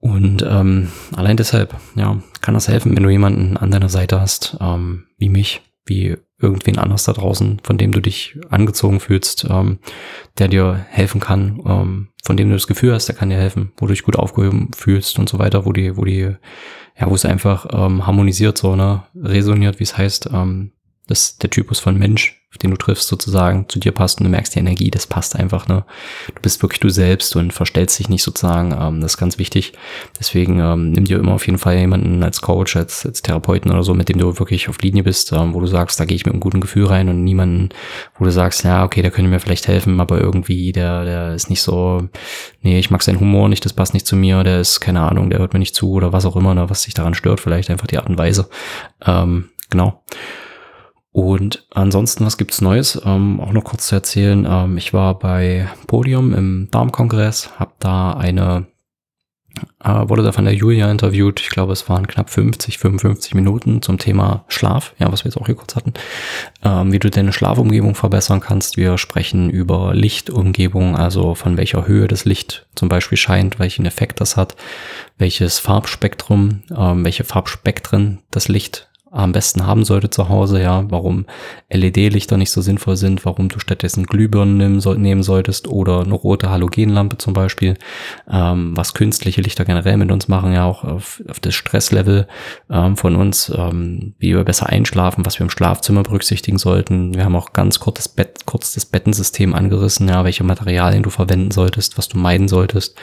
Und 0.00 0.44
ähm, 0.48 0.92
allein 1.16 1.36
deshalb, 1.36 1.74
ja, 1.96 2.18
kann 2.40 2.54
das 2.54 2.68
helfen, 2.68 2.96
wenn 2.96 3.02
du 3.02 3.10
jemanden 3.10 3.56
an 3.56 3.70
deiner 3.70 3.88
Seite 3.88 4.20
hast, 4.20 4.56
ähm, 4.60 5.06
wie 5.16 5.28
mich, 5.28 5.62
wie 5.84 6.16
irgendwen 6.40 6.78
anders 6.78 7.04
da 7.04 7.12
draußen, 7.12 7.60
von 7.62 7.78
dem 7.78 7.92
du 7.92 8.00
dich 8.00 8.38
angezogen 8.48 9.00
fühlst, 9.00 9.46
ähm, 9.50 9.78
der 10.38 10.48
dir 10.48 10.86
helfen 10.90 11.20
kann, 11.20 11.60
ähm, 11.66 12.08
von 12.22 12.36
dem 12.36 12.48
du 12.48 12.54
das 12.54 12.66
Gefühl 12.66 12.94
hast, 12.94 13.06
der 13.06 13.16
kann 13.16 13.30
dir 13.30 13.36
helfen, 13.36 13.72
wo 13.76 13.86
du 13.86 13.92
dich 13.92 14.04
gut 14.04 14.16
aufgehoben 14.16 14.70
fühlst 14.76 15.18
und 15.18 15.28
so 15.28 15.38
weiter, 15.38 15.66
wo 15.66 15.72
die, 15.72 15.96
wo 15.96 16.04
die, 16.04 16.36
ja, 16.98 17.10
wo 17.10 17.14
es 17.14 17.24
einfach 17.24 17.66
ähm, 17.72 18.06
harmonisiert, 18.06 18.56
so, 18.58 18.76
ne, 18.76 19.02
resoniert, 19.14 19.80
wie 19.80 19.84
es 19.84 19.98
heißt, 19.98 20.30
ähm, 20.32 20.72
dass 21.08 21.38
der 21.38 21.50
Typus 21.50 21.80
von 21.80 21.98
Mensch 21.98 22.38
den 22.62 22.70
du 22.70 22.76
triffst, 22.76 23.08
sozusagen 23.08 23.68
zu 23.68 23.78
dir 23.78 23.92
passt 23.92 24.18
und 24.18 24.24
du 24.24 24.30
merkst 24.30 24.54
die 24.54 24.58
Energie, 24.58 24.90
das 24.90 25.06
passt 25.06 25.36
einfach, 25.36 25.68
ne? 25.68 25.84
Du 26.34 26.40
bist 26.40 26.62
wirklich 26.62 26.80
du 26.80 26.88
selbst 26.88 27.36
und 27.36 27.52
verstellst 27.52 27.98
dich 27.98 28.08
nicht 28.08 28.22
sozusagen, 28.22 28.72
ähm, 28.72 29.00
das 29.00 29.12
ist 29.12 29.18
ganz 29.18 29.38
wichtig. 29.38 29.74
Deswegen 30.18 30.58
ähm, 30.58 30.90
nimm 30.90 31.04
dir 31.04 31.18
immer 31.18 31.32
auf 31.32 31.46
jeden 31.46 31.58
Fall 31.58 31.76
jemanden 31.76 32.22
als 32.22 32.40
Coach, 32.40 32.74
als, 32.74 33.04
als 33.04 33.20
Therapeuten 33.22 33.70
oder 33.70 33.82
so, 33.82 33.92
mit 33.92 34.08
dem 34.08 34.18
du 34.18 34.38
wirklich 34.38 34.68
auf 34.68 34.80
Linie 34.80 35.02
bist, 35.02 35.32
ähm, 35.32 35.52
wo 35.52 35.60
du 35.60 35.66
sagst, 35.66 36.00
da 36.00 36.06
gehe 36.06 36.16
ich 36.16 36.24
mit 36.24 36.32
einem 36.32 36.40
guten 36.40 36.60
Gefühl 36.60 36.86
rein 36.86 37.10
und 37.10 37.22
niemanden, 37.22 37.68
wo 38.18 38.24
du 38.24 38.30
sagst, 38.30 38.64
ja, 38.64 38.82
okay, 38.82 39.02
der 39.02 39.10
könnte 39.10 39.30
mir 39.30 39.40
vielleicht 39.40 39.68
helfen, 39.68 40.00
aber 40.00 40.18
irgendwie, 40.18 40.72
der, 40.72 41.04
der 41.04 41.34
ist 41.34 41.50
nicht 41.50 41.62
so, 41.62 42.08
nee, 42.62 42.78
ich 42.78 42.90
mag 42.90 43.02
seinen 43.02 43.20
Humor 43.20 43.50
nicht, 43.50 43.64
das 43.64 43.74
passt 43.74 43.92
nicht 43.92 44.06
zu 44.06 44.16
mir, 44.16 44.42
der 44.42 44.60
ist, 44.60 44.80
keine 44.80 45.02
Ahnung, 45.02 45.28
der 45.28 45.38
hört 45.38 45.52
mir 45.52 45.60
nicht 45.60 45.74
zu 45.74 45.92
oder 45.92 46.12
was 46.12 46.24
auch 46.24 46.34
immer, 46.34 46.54
ne, 46.54 46.70
was 46.70 46.82
sich 46.82 46.94
daran 46.94 47.14
stört, 47.14 47.40
vielleicht 47.40 47.70
einfach 47.70 47.86
die 47.86 47.98
Art 47.98 48.08
und 48.08 48.18
Weise. 48.18 48.48
Ähm, 49.04 49.50
genau. 49.68 50.02
Und 51.18 51.66
ansonsten, 51.74 52.24
was 52.24 52.38
gibt's 52.38 52.60
Neues? 52.60 53.02
Ähm, 53.04 53.40
auch 53.40 53.50
noch 53.50 53.64
kurz 53.64 53.88
zu 53.88 53.96
erzählen. 53.96 54.46
Ähm, 54.48 54.76
ich 54.76 54.94
war 54.94 55.18
bei 55.18 55.66
Podium 55.88 56.32
im 56.32 56.68
Darmkongress, 56.70 57.58
habe 57.58 57.72
da 57.80 58.12
eine, 58.12 58.68
äh, 59.82 60.08
wurde 60.08 60.22
da 60.22 60.30
von 60.30 60.44
der 60.44 60.54
Julia 60.54 60.88
interviewt. 60.88 61.40
Ich 61.40 61.48
glaube, 61.48 61.72
es 61.72 61.88
waren 61.88 62.06
knapp 62.06 62.30
50, 62.30 62.78
55 62.78 63.34
Minuten 63.34 63.82
zum 63.82 63.98
Thema 63.98 64.44
Schlaf, 64.46 64.94
ja, 65.00 65.10
was 65.10 65.24
wir 65.24 65.30
jetzt 65.30 65.40
auch 65.40 65.46
hier 65.46 65.56
kurz 65.56 65.74
hatten. 65.74 65.92
Ähm, 66.62 66.92
wie 66.92 67.00
du 67.00 67.10
deine 67.10 67.32
Schlafumgebung 67.32 67.96
verbessern 67.96 68.38
kannst. 68.38 68.76
Wir 68.76 68.96
sprechen 68.96 69.50
über 69.50 69.94
Lichtumgebung, 69.94 70.94
also 70.94 71.34
von 71.34 71.56
welcher 71.56 71.88
Höhe 71.88 72.06
das 72.06 72.26
Licht 72.26 72.68
zum 72.76 72.88
Beispiel 72.88 73.18
scheint, 73.18 73.58
welchen 73.58 73.86
Effekt 73.86 74.20
das 74.20 74.36
hat, 74.36 74.54
welches 75.16 75.58
Farbspektrum, 75.58 76.62
ähm, 76.70 77.04
welche 77.04 77.24
Farbspektren 77.24 78.20
das 78.30 78.46
Licht 78.46 78.87
am 79.18 79.32
besten 79.32 79.66
haben 79.66 79.84
sollte 79.84 80.10
zu 80.10 80.28
Hause, 80.28 80.62
ja, 80.62 80.84
warum 80.90 81.26
LED-Lichter 81.70 82.36
nicht 82.36 82.52
so 82.52 82.62
sinnvoll 82.62 82.96
sind, 82.96 83.24
warum 83.24 83.48
du 83.48 83.58
stattdessen 83.58 84.06
Glühbirnen 84.06 84.56
nehmen, 84.56 84.80
soll, 84.80 84.96
nehmen 84.98 85.22
solltest 85.22 85.66
oder 85.66 86.00
eine 86.00 86.14
rote 86.14 86.50
Halogenlampe 86.50 87.18
zum 87.18 87.34
Beispiel, 87.34 87.74
ähm, 88.30 88.76
was 88.76 88.94
künstliche 88.94 89.40
Lichter 89.40 89.64
generell 89.64 89.96
mit 89.96 90.12
uns 90.12 90.28
machen, 90.28 90.52
ja 90.52 90.64
auch 90.64 90.84
auf, 90.84 91.20
auf 91.28 91.40
das 91.40 91.54
Stresslevel 91.54 92.28
ähm, 92.70 92.96
von 92.96 93.16
uns, 93.16 93.52
ähm, 93.56 94.14
wie 94.18 94.34
wir 94.34 94.44
besser 94.44 94.68
einschlafen, 94.68 95.26
was 95.26 95.38
wir 95.38 95.44
im 95.44 95.50
Schlafzimmer 95.50 96.04
berücksichtigen 96.04 96.58
sollten. 96.58 97.14
Wir 97.14 97.24
haben 97.24 97.36
auch 97.36 97.52
ganz 97.52 97.80
kurz 97.80 97.96
das, 97.96 98.08
Bett, 98.08 98.46
kurz 98.46 98.74
das 98.74 98.86
Bettensystem 98.86 99.52
angerissen, 99.52 100.08
ja, 100.08 100.24
welche 100.24 100.44
Materialien 100.44 101.02
du 101.02 101.10
verwenden 101.10 101.50
solltest, 101.50 101.98
was 101.98 102.08
du 102.08 102.18
meiden 102.18 102.46
solltest, 102.46 102.96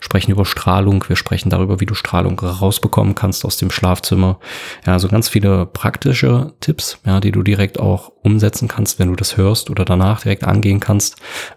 sprechen 0.00 0.32
über 0.32 0.44
Strahlung, 0.44 1.04
wir 1.06 1.16
sprechen 1.16 1.50
darüber, 1.50 1.78
wie 1.78 1.86
du 1.86 1.94
Strahlung 1.94 2.38
rausbekommen 2.40 3.14
kannst 3.14 3.44
aus 3.44 3.56
dem 3.56 3.70
Schlafzimmer, 3.70 4.40
ja, 4.84 4.94
also 4.94 5.06
ganz 5.06 5.28
viele 5.28 5.59
praktische 5.66 6.54
Tipps, 6.60 6.98
ja, 7.04 7.20
die 7.20 7.32
du 7.32 7.42
direkt 7.42 7.78
auch 7.78 8.12
umsetzen 8.22 8.68
kannst, 8.68 8.98
wenn 8.98 9.08
du 9.08 9.16
das 9.16 9.36
hörst 9.36 9.70
oder 9.70 9.84
danach 9.84 10.22
direkt 10.22 10.44
angehen 10.44 10.80
kannst. 10.80 11.16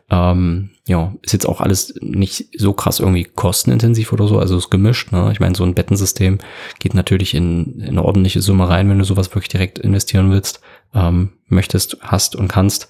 Ähm, 0.09 0.71
ja, 0.87 1.13
ist 1.21 1.33
jetzt 1.33 1.47
auch 1.47 1.61
alles 1.61 1.95
nicht 2.01 2.47
so 2.57 2.73
krass 2.73 2.99
irgendwie 2.99 3.23
kostenintensiv 3.23 4.11
oder 4.11 4.27
so, 4.27 4.39
also 4.39 4.57
ist 4.57 4.69
gemischt. 4.69 5.11
Ne? 5.11 5.29
Ich 5.31 5.39
meine, 5.39 5.55
so 5.55 5.63
ein 5.63 5.75
Bettensystem 5.75 6.39
geht 6.79 6.93
natürlich 6.93 7.33
in, 7.33 7.79
in 7.79 7.89
eine 7.89 8.03
ordentliche 8.03 8.41
Summe 8.41 8.67
rein, 8.69 8.89
wenn 8.89 8.99
du 8.99 9.05
sowas 9.05 9.29
wirklich 9.31 9.49
direkt 9.49 9.79
investieren 9.79 10.31
willst, 10.31 10.61
ähm, 10.93 11.33
möchtest, 11.47 11.97
hast 12.01 12.35
und 12.35 12.47
kannst. 12.47 12.87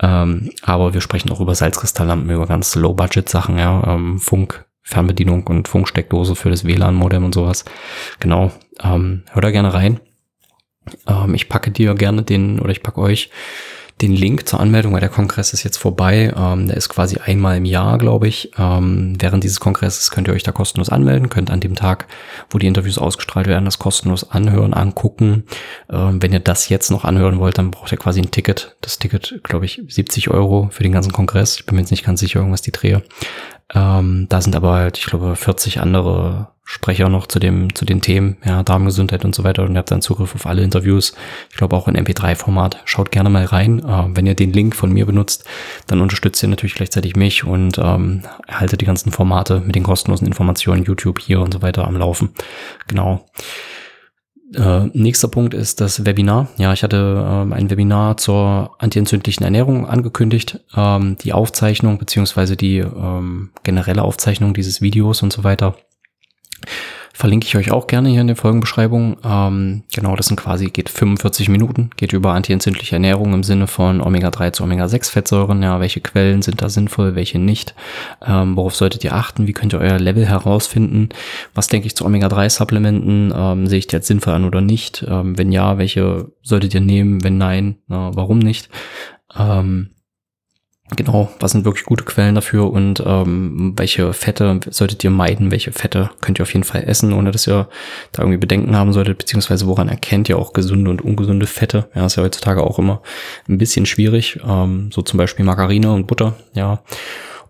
Ähm, 0.00 0.50
aber 0.62 0.94
wir 0.94 1.00
sprechen 1.00 1.30
auch 1.30 1.40
über 1.40 1.54
Salzkristalllampen, 1.54 2.30
über 2.30 2.46
ganz 2.46 2.74
Low-Budget-Sachen, 2.74 3.58
ja, 3.58 3.94
ähm, 3.94 4.18
Funk, 4.18 4.64
Fernbedienung 4.82 5.46
und 5.46 5.68
Funksteckdose 5.68 6.36
für 6.36 6.50
das 6.50 6.64
WLAN-Modem 6.64 7.24
und 7.24 7.34
sowas. 7.34 7.64
Genau, 8.20 8.52
ähm, 8.82 9.24
hör 9.30 9.42
da 9.42 9.50
gerne 9.50 9.72
rein. 9.72 10.00
Ähm, 11.06 11.34
ich 11.34 11.48
packe 11.48 11.70
dir 11.70 11.94
gerne 11.94 12.22
den, 12.22 12.60
oder 12.60 12.70
ich 12.70 12.82
packe 12.82 13.00
euch 13.00 13.30
den 14.02 14.12
Link 14.12 14.48
zur 14.48 14.58
Anmeldung, 14.58 14.92
weil 14.92 15.00
der 15.00 15.08
Kongress 15.08 15.52
ist 15.52 15.62
jetzt 15.62 15.76
vorbei. 15.76 16.32
Ähm, 16.36 16.66
der 16.66 16.76
ist 16.76 16.88
quasi 16.88 17.18
einmal 17.18 17.56
im 17.58 17.64
Jahr, 17.64 17.96
glaube 17.98 18.26
ich. 18.26 18.50
Ähm, 18.58 19.16
während 19.20 19.44
dieses 19.44 19.60
Kongresses 19.60 20.10
könnt 20.10 20.26
ihr 20.26 20.34
euch 20.34 20.42
da 20.42 20.50
kostenlos 20.50 20.88
anmelden, 20.88 21.28
könnt 21.28 21.50
an 21.50 21.60
dem 21.60 21.76
Tag, 21.76 22.08
wo 22.50 22.58
die 22.58 22.66
Interviews 22.66 22.98
ausgestrahlt 22.98 23.46
werden, 23.46 23.64
das 23.64 23.78
kostenlos 23.78 24.28
anhören, 24.28 24.74
angucken. 24.74 25.44
Ähm, 25.90 26.20
wenn 26.20 26.32
ihr 26.32 26.40
das 26.40 26.68
jetzt 26.68 26.90
noch 26.90 27.04
anhören 27.04 27.38
wollt, 27.38 27.56
dann 27.56 27.70
braucht 27.70 27.92
ihr 27.92 27.98
quasi 27.98 28.20
ein 28.20 28.32
Ticket. 28.32 28.76
Das 28.80 28.98
Ticket, 28.98 29.40
glaube 29.44 29.64
ich, 29.64 29.80
70 29.86 30.28
Euro 30.30 30.68
für 30.72 30.82
den 30.82 30.92
ganzen 30.92 31.12
Kongress. 31.12 31.56
Ich 31.60 31.66
bin 31.66 31.76
mir 31.76 31.82
jetzt 31.82 31.92
nicht 31.92 32.04
ganz 32.04 32.18
sicher, 32.18 32.40
irgendwas 32.40 32.62
die 32.62 32.72
drehe. 32.72 33.02
Ähm, 33.72 34.26
da 34.28 34.40
sind 34.40 34.56
aber 34.56 34.74
halt, 34.74 34.98
ich 34.98 35.06
glaube, 35.06 35.36
40 35.36 35.80
andere 35.80 36.48
Sprecher 36.66 37.10
noch 37.10 37.26
zu 37.26 37.38
dem, 37.38 37.74
zu 37.74 37.84
den 37.84 38.00
Themen, 38.00 38.38
ja, 38.44 38.62
Darmgesundheit 38.62 39.24
und 39.24 39.34
so 39.34 39.44
weiter. 39.44 39.64
Und 39.64 39.72
ihr 39.72 39.78
habt 39.78 39.90
dann 39.90 40.00
Zugriff 40.00 40.34
auf 40.34 40.46
alle 40.46 40.62
Interviews. 40.62 41.14
Ich 41.50 41.56
glaube 41.56 41.76
auch 41.76 41.88
in 41.88 41.96
MP3-Format. 41.96 42.80
Schaut 42.86 43.10
gerne 43.10 43.28
mal 43.28 43.44
rein. 43.44 43.80
Äh, 43.80 44.16
wenn 44.16 44.26
ihr 44.26 44.34
den 44.34 44.52
Link 44.52 44.74
von 44.74 44.90
mir 44.90 45.06
benutzt, 45.06 45.44
dann 45.86 46.00
unterstützt 46.00 46.42
ihr 46.42 46.48
natürlich 46.48 46.74
gleichzeitig 46.74 47.16
mich 47.16 47.44
und 47.44 47.78
ähm, 47.78 48.22
erhaltet 48.46 48.80
die 48.80 48.86
ganzen 48.86 49.12
Formate 49.12 49.60
mit 49.60 49.74
den 49.74 49.82
kostenlosen 49.82 50.26
Informationen, 50.26 50.84
YouTube 50.84 51.20
hier 51.20 51.40
und 51.40 51.52
so 51.52 51.62
weiter 51.62 51.86
am 51.86 51.96
Laufen. 51.96 52.30
Genau. 52.86 53.26
Äh, 54.54 54.86
nächster 54.92 55.28
Punkt 55.28 55.54
ist 55.54 55.80
das 55.80 56.06
Webinar. 56.06 56.48
Ja, 56.56 56.72
ich 56.72 56.82
hatte 56.82 57.24
ähm, 57.28 57.52
ein 57.52 57.70
Webinar 57.70 58.16
zur 58.16 58.74
antientzündlichen 58.78 59.44
Ernährung 59.44 59.86
angekündigt. 59.86 60.60
Ähm, 60.76 61.16
die 61.18 61.32
Aufzeichnung 61.32 61.98
beziehungsweise 61.98 62.56
die 62.56 62.78
ähm, 62.78 63.50
generelle 63.62 64.02
Aufzeichnung 64.02 64.54
dieses 64.54 64.80
Videos 64.80 65.22
und 65.22 65.32
so 65.32 65.44
weiter 65.44 65.76
Verlinke 67.16 67.46
ich 67.46 67.56
euch 67.56 67.70
auch 67.70 67.86
gerne 67.86 68.08
hier 68.08 68.22
in 68.22 68.26
der 68.26 68.34
Folgenbeschreibung. 68.34 69.18
Ähm, 69.24 69.84
genau, 69.94 70.16
das 70.16 70.26
sind 70.26 70.36
quasi, 70.36 70.66
geht 70.66 70.88
45 70.88 71.48
Minuten, 71.48 71.90
geht 71.96 72.12
über 72.12 72.32
antientzündliche 72.32 72.96
Ernährung 72.96 73.32
im 73.32 73.44
Sinne 73.44 73.68
von 73.68 74.00
Omega-3 74.00 74.50
zu 74.50 74.64
Omega-6-Fettsäuren. 74.64 75.62
Ja, 75.62 75.78
welche 75.78 76.00
Quellen 76.00 76.42
sind 76.42 76.60
da 76.60 76.68
sinnvoll, 76.68 77.14
welche 77.14 77.38
nicht? 77.38 77.76
Ähm, 78.26 78.56
worauf 78.56 78.74
solltet 78.74 79.04
ihr 79.04 79.14
achten? 79.14 79.46
Wie 79.46 79.52
könnt 79.52 79.72
ihr 79.72 79.78
euer 79.78 80.00
Level 80.00 80.26
herausfinden? 80.26 81.10
Was 81.54 81.68
denke 81.68 81.86
ich 81.86 81.94
zu 81.94 82.04
Omega-3-Supplementen? 82.04 83.32
Ähm, 83.32 83.68
sehe 83.68 83.78
ich 83.78 83.86
die 83.86 83.94
als 83.94 84.08
sinnvoll 84.08 84.34
an 84.34 84.44
oder 84.44 84.60
nicht? 84.60 85.06
Ähm, 85.08 85.38
wenn 85.38 85.52
ja, 85.52 85.78
welche 85.78 86.32
solltet 86.42 86.74
ihr 86.74 86.80
nehmen? 86.80 87.22
Wenn 87.22 87.38
nein, 87.38 87.76
na, 87.86 88.10
warum 88.16 88.40
nicht? 88.40 88.70
Ähm, 89.38 89.93
Genau, 90.90 91.30
was 91.40 91.52
sind 91.52 91.64
wirklich 91.64 91.86
gute 91.86 92.04
Quellen 92.04 92.34
dafür 92.34 92.70
und 92.70 93.02
ähm, 93.06 93.72
welche 93.76 94.12
Fette 94.12 94.60
solltet 94.68 95.02
ihr 95.02 95.10
meiden, 95.10 95.50
welche 95.50 95.72
Fette 95.72 96.10
könnt 96.20 96.38
ihr 96.38 96.42
auf 96.42 96.52
jeden 96.52 96.64
Fall 96.64 96.84
essen, 96.84 97.14
ohne 97.14 97.30
dass 97.30 97.48
ihr 97.48 97.68
da 98.12 98.22
irgendwie 98.22 98.36
Bedenken 98.36 98.76
haben 98.76 98.92
solltet, 98.92 99.16
beziehungsweise 99.16 99.66
woran 99.66 99.88
erkennt 99.88 100.28
ihr 100.28 100.38
auch 100.38 100.52
gesunde 100.52 100.90
und 100.90 101.00
ungesunde 101.00 101.46
Fette? 101.46 101.88
Ja, 101.94 102.04
ist 102.04 102.16
ja 102.16 102.22
heutzutage 102.22 102.62
auch 102.62 102.78
immer 102.78 103.00
ein 103.48 103.56
bisschen 103.56 103.86
schwierig, 103.86 104.38
ähm, 104.46 104.90
so 104.92 105.00
zum 105.00 105.16
Beispiel 105.16 105.46
Margarine 105.46 105.90
und 105.90 106.06
Butter, 106.06 106.36
ja. 106.52 106.82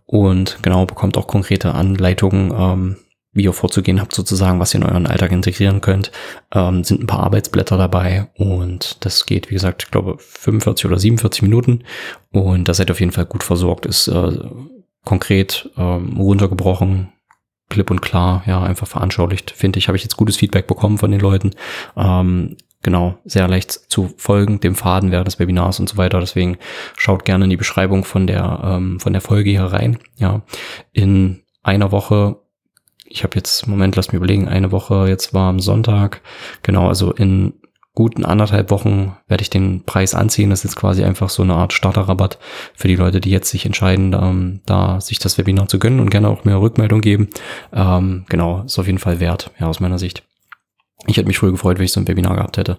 Und 0.07 0.59
genau, 0.63 0.87
bekommt 0.87 1.17
auch 1.17 1.27
konkrete 1.27 1.75
Anleitungen, 1.75 2.53
ähm, 2.57 2.97
wie 3.35 3.45
ihr 3.45 3.53
vorzugehen 3.53 4.01
habt, 4.01 4.15
sozusagen, 4.15 4.61
was 4.61 4.73
ihr 4.75 4.81
in 4.81 4.87
euren 4.87 5.07
Alltag 5.07 5.33
integrieren 5.33 5.81
könnt. 5.81 6.11
Ähm, 6.53 6.85
sind 6.85 7.03
ein 7.03 7.07
paar 7.07 7.25
Arbeitsblätter 7.25 7.77
dabei 7.77 8.29
und 8.37 9.05
das 9.05 9.27
geht, 9.27 9.51
wie 9.51 9.55
gesagt, 9.55 9.83
ich 9.85 9.91
glaube 9.91 10.17
45 10.19 10.87
oder 10.87 10.99
47 10.99 11.43
Minuten 11.43 11.85
und 12.31 12.69
da 12.69 12.75
seid 12.75 12.89
ihr 12.89 12.93
auf 12.93 13.01
jeden 13.01 13.13
Fall 13.13 13.27
gut 13.27 13.43
versorgt. 13.43 13.87
Ist 13.87 14.09
äh, 14.09 14.39
konkret 15.05 15.71
ähm, 15.77 16.17
runtergebrochen, 16.17 17.13
klipp 17.69 17.91
und 17.91 18.01
klar, 18.01 18.43
ja, 18.47 18.63
einfach 18.63 18.87
veranschaulicht, 18.87 19.51
finde 19.51 19.79
ich, 19.79 19.89
habe 19.89 19.97
ich 19.97 20.05
jetzt 20.05 20.17
gutes 20.17 20.37
Feedback 20.37 20.67
bekommen 20.67 20.99
von 20.99 21.11
den 21.11 21.21
Leuten. 21.21 21.51
Ähm, 21.97 22.57
genau, 22.83 23.19
sehr 23.25 23.49
leicht 23.49 23.73
zu 23.73 24.15
folgen, 24.17 24.61
dem 24.61 24.77
Faden 24.77 25.11
während 25.11 25.27
des 25.27 25.39
Webinars 25.39 25.81
und 25.81 25.89
so 25.89 25.97
weiter. 25.97 26.21
Deswegen 26.21 26.59
schaut 26.97 27.25
gerne 27.25 27.45
in 27.45 27.51
die 27.51 27.57
Beschreibung 27.57 28.05
von 28.05 28.27
der, 28.27 28.61
ähm, 28.65 29.01
von 29.01 29.13
der 29.13 29.23
Folge 29.23 29.51
hier 29.51 29.65
rein. 29.65 29.99
Ja, 30.19 30.43
in 30.93 31.43
einer 31.63 31.91
Woche 31.91 32.37
ich 33.05 33.23
habe 33.23 33.37
jetzt, 33.37 33.67
Moment, 33.67 33.97
lass 33.97 34.09
mich 34.09 34.17
überlegen, 34.17 34.49
eine 34.49 34.73
Woche, 34.73 35.07
jetzt 35.09 35.35
war 35.35 35.49
am 35.51 35.61
Sonntag, 35.61 36.21
genau, 36.63 36.89
also 36.89 37.13
in 37.13 37.55
guten 37.95 38.25
anderthalb 38.25 38.71
Wochen 38.71 39.17
werde 39.29 39.43
ich 39.43 39.51
den 39.51 39.85
Preis 39.85 40.15
anziehen. 40.15 40.51
Das 40.51 40.61
ist 40.61 40.65
jetzt 40.65 40.77
quasi 40.77 41.05
einfach 41.05 41.31
so 41.31 41.43
eine 41.43 41.55
Art 41.55 41.73
Starterrabatt 41.73 42.39
für 42.75 42.89
die 42.89 42.97
Leute, 42.97 43.21
die 43.21 43.31
jetzt 43.31 43.51
sich 43.51 43.65
entscheiden, 43.65 44.13
ähm, 44.13 44.61
da 44.67 45.01
sich 45.01 45.21
das 45.21 45.39
Webinar 45.39 45.69
zu 45.69 45.79
gönnen 45.79 46.01
und 46.01 46.11
gerne 46.11 46.29
auch 46.29 46.45
mehr 46.45 46.61
Rückmeldung 46.61 47.01
geben. 47.01 47.29
Ähm, 47.73 48.25
genau, 48.29 48.63
ist 48.63 48.79
auf 48.79 48.87
jeden 48.87 48.99
Fall 48.99 49.21
wert, 49.21 49.53
ja, 49.61 49.69
aus 49.69 49.81
meiner 49.81 49.99
Sicht. 49.99 50.25
Ich 51.07 51.17
hätte 51.17 51.29
mich 51.29 51.39
früher 51.39 51.53
gefreut, 51.53 51.79
wenn 51.79 51.85
ich 51.85 51.93
so 51.93 52.01
ein 52.01 52.09
Webinar 52.09 52.35
gehabt 52.35 52.57
hätte. 52.57 52.79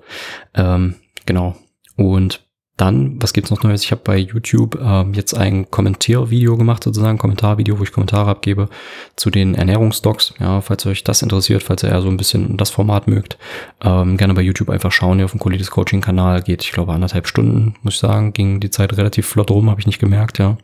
Ähm, 0.54 0.96
genau. 1.26 1.56
Und 1.96 2.45
dann, 2.78 3.22
was 3.22 3.32
gibt's 3.32 3.52
noch 3.52 3.64
Neues? 3.64 3.84
Ich 3.84 3.92
habe 3.92 4.02
bei 4.04 4.18
YouTube 4.18 4.78
ähm, 4.82 5.14
jetzt 5.14 5.34
ein 5.34 5.72
Kommentiervideo 5.72 6.58
gemacht, 6.58 6.84
sozusagen, 6.84 7.18
Kommentarvideo, 7.18 7.80
wo 7.80 7.84
ich 7.84 7.94
Kommentare 7.94 8.30
abgebe 8.30 8.68
zu 9.16 9.30
den 9.30 9.56
Ernährungsdocs. 9.56 10.34
Ja, 10.40 10.60
falls 10.60 10.86
euch 10.86 11.04
das 11.04 11.22
interessiert, 11.22 11.64
falls 11.64 11.84
ihr 11.84 11.90
eher 11.90 12.02
so 12.02 12.10
ein 12.10 12.18
bisschen 12.18 12.58
das 12.58 12.72
Format 12.72 13.08
mögt, 13.08 13.38
ähm, 13.82 14.18
gerne 14.18 14.34
bei 14.34 14.42
YouTube 14.42 14.70
einfach 14.70 14.92
schauen. 14.92 15.18
Hier 15.18 15.26
auf 15.26 15.32
dem 15.32 15.40
Colitis 15.40 15.72
Coaching 15.72 16.02
Kanal 16.02 16.42
geht, 16.42 16.64
ich 16.64 16.72
glaube, 16.72 16.94
anderthalb 16.94 17.28
Stunden, 17.28 17.76
muss 17.82 17.94
ich 17.94 18.00
sagen, 18.00 18.34
ging 18.34 18.60
die 18.60 18.70
Zeit 18.70 18.98
relativ 18.98 19.26
flott 19.26 19.52
rum, 19.52 19.70
habe 19.70 19.80
ich 19.80 19.88
nicht 19.88 20.00
gemerkt, 20.00 20.40
ja. 20.40 20.58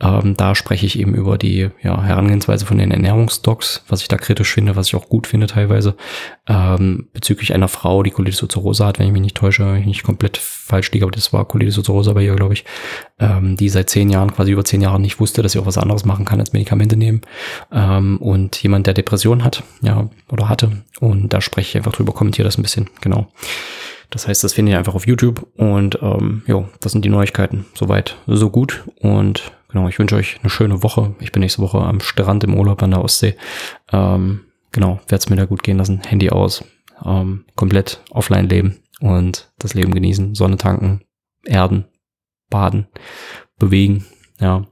Ähm, 0.00 0.34
da 0.36 0.54
spreche 0.54 0.86
ich 0.86 0.98
eben 0.98 1.14
über 1.14 1.36
die 1.36 1.68
ja, 1.82 2.02
Herangehensweise 2.02 2.64
von 2.64 2.78
den 2.78 2.90
Ernährungsdocs, 2.90 3.84
was 3.88 4.00
ich 4.00 4.08
da 4.08 4.16
kritisch 4.16 4.52
finde, 4.52 4.76
was 4.76 4.86
ich 4.86 4.94
auch 4.94 5.08
gut 5.08 5.26
finde 5.26 5.46
teilweise, 5.46 5.94
ähm, 6.50 7.06
bezüglich 7.12 7.54
einer 7.54 7.68
Frau, 7.68 8.02
die 8.02 8.10
Colitis 8.10 8.42
ulcerosa 8.42 8.86
hat, 8.86 8.98
wenn 8.98 9.06
ich 9.06 9.12
mich 9.12 9.22
nicht 9.22 9.36
täusche, 9.36 9.64
wenn 9.64 9.80
ich 9.80 9.86
nicht 9.86 10.02
komplett 10.02 10.36
falsch 10.36 10.90
liege, 10.90 11.04
aber 11.04 11.12
das 11.12 11.32
war 11.32 11.44
Colitis 11.44 11.78
ulcerosa 11.78 12.12
bei 12.12 12.24
ihr, 12.24 12.34
glaube 12.34 12.54
ich, 12.54 12.64
ähm, 13.20 13.56
die 13.56 13.68
seit 13.68 13.88
zehn 13.88 14.10
Jahren, 14.10 14.34
quasi 14.34 14.50
über 14.50 14.64
zehn 14.64 14.80
Jahren 14.80 15.00
nicht 15.00 15.20
wusste, 15.20 15.42
dass 15.42 15.52
sie 15.52 15.60
auch 15.60 15.66
was 15.66 15.78
anderes 15.78 16.04
machen 16.04 16.24
kann 16.24 16.40
als 16.40 16.52
Medikamente 16.52 16.96
nehmen 16.96 17.20
ähm, 17.70 18.16
und 18.18 18.60
jemand, 18.64 18.88
der 18.88 18.94
Depression 18.94 19.44
hat, 19.44 19.62
ja, 19.80 20.10
oder 20.28 20.48
hatte 20.48 20.72
und 20.98 21.32
da 21.32 21.40
spreche 21.40 21.68
ich 21.68 21.76
einfach 21.76 21.92
drüber, 21.92 22.12
kommentiere 22.12 22.46
das 22.46 22.58
ein 22.58 22.62
bisschen, 22.62 22.90
genau. 23.00 23.28
Das 24.10 24.26
heißt, 24.26 24.42
das 24.42 24.54
findet 24.54 24.72
ihr 24.72 24.78
einfach 24.78 24.96
auf 24.96 25.06
YouTube 25.06 25.46
und 25.54 26.00
ähm, 26.02 26.42
jo, 26.48 26.68
das 26.80 26.90
sind 26.90 27.04
die 27.04 27.08
Neuigkeiten. 27.08 27.66
Soweit, 27.74 28.16
so 28.26 28.50
gut. 28.50 28.82
Und 28.98 29.52
genau, 29.70 29.86
ich 29.86 30.00
wünsche 30.00 30.16
euch 30.16 30.40
eine 30.42 30.50
schöne 30.50 30.82
Woche. 30.82 31.14
Ich 31.20 31.30
bin 31.30 31.42
nächste 31.42 31.62
Woche 31.62 31.78
am 31.78 32.00
Strand 32.00 32.42
im 32.42 32.58
Urlaub 32.58 32.82
an 32.82 32.90
der 32.90 33.04
Ostsee. 33.04 33.36
Ähm, 33.92 34.40
genau, 34.72 35.00
werde 35.08 35.16
es 35.16 35.28
mir 35.28 35.36
da 35.36 35.44
gut 35.44 35.62
gehen 35.62 35.78
lassen. 35.78 36.02
Handy 36.04 36.30
aus, 36.30 36.64
ähm, 37.04 37.44
komplett 37.56 38.02
offline 38.10 38.48
leben 38.48 38.82
und 39.00 39.52
das 39.58 39.74
Leben 39.74 39.94
genießen. 39.94 40.34
Sonne 40.34 40.56
tanken, 40.56 41.02
erden, 41.44 41.84
baden, 42.48 42.86
bewegen. 43.58 44.06
Ja, 44.38 44.66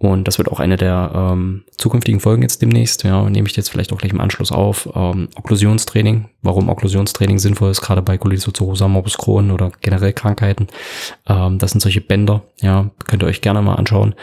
und 0.00 0.28
das 0.28 0.38
wird 0.38 0.48
auch 0.48 0.60
eine 0.60 0.76
der 0.76 1.10
ähm, 1.12 1.64
zukünftigen 1.76 2.20
Folgen 2.20 2.42
jetzt 2.42 2.62
demnächst. 2.62 3.02
Ja, 3.02 3.28
nehme 3.28 3.48
ich 3.48 3.56
jetzt 3.56 3.68
vielleicht 3.68 3.92
auch 3.92 3.98
gleich 3.98 4.12
im 4.12 4.20
Anschluss 4.20 4.52
auf. 4.52 4.88
Ähm, 4.94 5.28
Okklusionstraining. 5.34 6.28
Warum 6.40 6.68
Okklusionstraining 6.68 7.40
sinnvoll 7.40 7.72
ist, 7.72 7.80
gerade 7.80 8.00
bei 8.00 8.16
Colitis 8.16 8.46
ulcerosa, 8.46 8.86
Morbus 8.86 9.18
Crohn 9.18 9.50
oder 9.50 9.72
generell 9.80 10.12
Krankheiten. 10.12 10.68
Ähm, 11.26 11.58
das 11.58 11.72
sind 11.72 11.80
solche 11.80 12.00
Bänder. 12.00 12.44
Ja, 12.60 12.90
könnt 13.08 13.24
ihr 13.24 13.26
euch 13.26 13.40
gerne 13.40 13.60
mal 13.60 13.74
anschauen. 13.74 14.14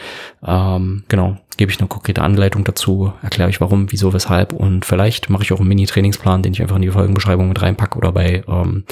Ähm, 0.42 1.04
genau, 1.08 1.36
gebe 1.58 1.70
ich 1.70 1.78
eine 1.78 1.88
konkrete 1.88 2.22
Anleitung 2.22 2.64
dazu, 2.64 3.12
erkläre 3.22 3.50
ich 3.50 3.60
warum, 3.60 3.92
wieso, 3.92 4.14
weshalb 4.14 4.54
und 4.54 4.86
vielleicht 4.86 5.28
mache 5.28 5.42
ich 5.42 5.52
auch 5.52 5.60
einen 5.60 5.68
Mini-Trainingsplan, 5.68 6.42
den 6.42 6.54
ich 6.54 6.62
einfach 6.62 6.76
in 6.76 6.82
die 6.82 6.90
Folgenbeschreibung 6.90 7.48
mit 7.48 7.60
reinpacke 7.60 7.98
oder 7.98 8.12
bei 8.12 8.42
ähm, 8.48 8.84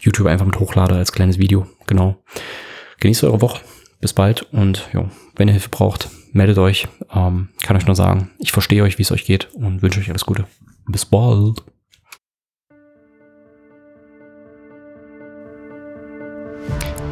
YouTube 0.00 0.28
einfach 0.28 0.46
mit 0.46 0.60
hochlade 0.60 0.94
als 0.94 1.10
kleines 1.10 1.38
Video. 1.38 1.66
Genau. 1.88 2.16
Genießt 3.00 3.24
eure 3.24 3.40
Woche. 3.40 3.60
Bis 4.00 4.12
bald 4.12 4.46
und 4.52 4.88
ja, 4.92 5.06
wenn 5.34 5.48
ihr 5.48 5.54
Hilfe 5.54 5.70
braucht, 5.70 6.08
meldet 6.32 6.58
euch. 6.58 6.88
Ähm, 7.14 7.48
kann 7.62 7.76
euch 7.76 7.86
nur 7.86 7.96
sagen, 7.96 8.30
ich 8.38 8.52
verstehe 8.52 8.82
euch, 8.82 8.98
wie 8.98 9.02
es 9.02 9.12
euch 9.12 9.24
geht 9.24 9.48
und 9.54 9.82
wünsche 9.82 10.00
euch 10.00 10.10
alles 10.10 10.24
Gute. 10.24 10.44
Bis 10.86 11.04
bald. 11.04 11.62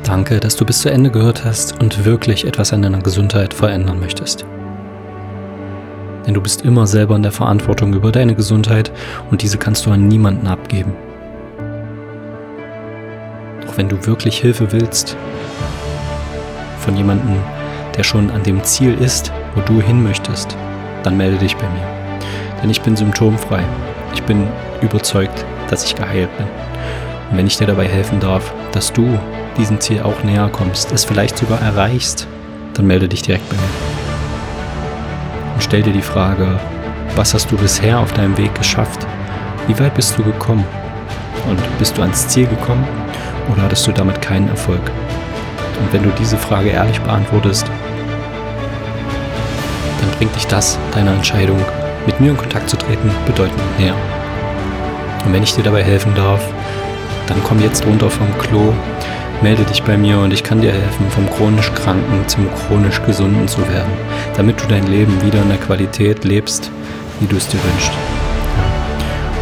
Danke, 0.04 0.38
dass 0.38 0.54
du 0.54 0.64
bis 0.64 0.82
zu 0.82 0.90
Ende 0.90 1.10
gehört 1.10 1.44
hast 1.44 1.80
und 1.80 2.04
wirklich 2.04 2.44
etwas 2.44 2.72
an 2.72 2.82
deiner 2.82 3.00
Gesundheit 3.00 3.52
verändern 3.52 3.98
möchtest. 3.98 4.44
Denn 6.24 6.34
du 6.34 6.40
bist 6.40 6.62
immer 6.62 6.86
selber 6.86 7.16
in 7.16 7.22
der 7.22 7.32
Verantwortung 7.32 7.92
über 7.92 8.12
deine 8.12 8.34
Gesundheit 8.34 8.92
und 9.30 9.42
diese 9.42 9.58
kannst 9.58 9.84
du 9.84 9.90
an 9.90 10.06
niemanden 10.06 10.46
abgeben. 10.46 10.92
Doch 13.66 13.76
wenn 13.76 13.88
du 13.88 14.06
wirklich 14.06 14.38
Hilfe 14.38 14.70
willst, 14.72 15.16
von 16.78 16.96
jemandem, 16.96 17.36
der 17.96 18.04
schon 18.04 18.30
an 18.30 18.42
dem 18.42 18.62
Ziel 18.64 18.94
ist, 18.94 19.32
wo 19.54 19.60
du 19.62 19.80
hin 19.80 20.02
möchtest, 20.02 20.56
dann 21.02 21.16
melde 21.16 21.38
dich 21.38 21.56
bei 21.56 21.68
mir. 21.68 21.86
Denn 22.62 22.70
ich 22.70 22.80
bin 22.82 22.96
symptomfrei. 22.96 23.62
Ich 24.14 24.22
bin 24.22 24.46
überzeugt, 24.82 25.44
dass 25.70 25.84
ich 25.84 25.94
geheilt 25.94 26.36
bin. 26.36 26.46
Und 27.30 27.38
wenn 27.38 27.46
ich 27.46 27.56
dir 27.56 27.66
dabei 27.66 27.86
helfen 27.86 28.20
darf, 28.20 28.52
dass 28.72 28.92
du 28.92 29.18
diesem 29.56 29.80
Ziel 29.80 30.02
auch 30.02 30.22
näher 30.22 30.48
kommst, 30.52 30.92
es 30.92 31.04
vielleicht 31.04 31.38
sogar 31.38 31.60
erreichst, 31.60 32.26
dann 32.74 32.86
melde 32.86 33.08
dich 33.08 33.22
direkt 33.22 33.48
bei 33.48 33.56
mir. 33.56 33.62
Und 35.54 35.62
stell 35.62 35.82
dir 35.82 35.92
die 35.92 36.02
Frage, 36.02 36.60
was 37.14 37.32
hast 37.32 37.50
du 37.50 37.56
bisher 37.56 37.98
auf 37.98 38.12
deinem 38.12 38.36
Weg 38.36 38.54
geschafft? 38.54 39.06
Wie 39.66 39.78
weit 39.78 39.94
bist 39.94 40.18
du 40.18 40.22
gekommen? 40.22 40.64
Und 41.48 41.58
bist 41.78 41.96
du 41.96 42.02
ans 42.02 42.28
Ziel 42.28 42.46
gekommen 42.46 42.86
oder 43.50 43.62
hattest 43.62 43.86
du 43.86 43.92
damit 43.92 44.20
keinen 44.20 44.48
Erfolg? 44.48 44.82
Und 45.80 45.92
wenn 45.92 46.02
du 46.02 46.10
diese 46.18 46.36
Frage 46.36 46.70
ehrlich 46.70 47.00
beantwortest, 47.00 47.66
bringt 50.18 50.34
dich 50.34 50.46
das 50.46 50.78
deiner 50.92 51.12
Entscheidung, 51.12 51.58
mit 52.06 52.20
mir 52.20 52.30
in 52.30 52.36
Kontakt 52.36 52.70
zu 52.70 52.76
treten, 52.76 53.10
bedeutend 53.26 53.60
näher. 53.78 53.94
Und 55.24 55.32
wenn 55.32 55.42
ich 55.42 55.54
dir 55.54 55.64
dabei 55.64 55.82
helfen 55.82 56.14
darf, 56.14 56.42
dann 57.26 57.42
komm 57.44 57.60
jetzt 57.60 57.84
runter 57.86 58.08
vom 58.08 58.26
Klo, 58.38 58.72
melde 59.42 59.64
dich 59.64 59.82
bei 59.82 59.96
mir 59.96 60.18
und 60.18 60.32
ich 60.32 60.42
kann 60.42 60.60
dir 60.60 60.72
helfen, 60.72 61.10
vom 61.10 61.28
chronisch 61.30 61.72
Kranken 61.74 62.26
zum 62.28 62.48
chronisch 62.54 63.02
Gesunden 63.04 63.48
zu 63.48 63.60
werden, 63.68 63.92
damit 64.36 64.62
du 64.62 64.66
dein 64.68 64.86
Leben 64.86 65.20
wieder 65.22 65.42
in 65.42 65.48
der 65.48 65.58
Qualität 65.58 66.24
lebst, 66.24 66.70
wie 67.20 67.26
du 67.26 67.36
es 67.36 67.48
dir 67.48 67.58
wünschst. 67.62 67.92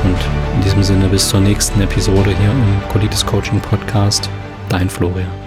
Und 0.04 0.18
in 0.56 0.62
diesem 0.62 0.82
Sinne 0.82 1.08
bis 1.08 1.28
zur 1.28 1.40
nächsten 1.40 1.80
Episode 1.80 2.30
hier 2.30 2.50
im 2.50 2.88
Colitis 2.90 3.24
Coaching 3.24 3.60
Podcast. 3.60 4.28
Dein 4.68 4.88
Florian. 4.88 5.43